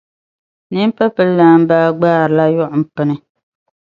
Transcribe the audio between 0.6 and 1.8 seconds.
Nin’ pipililana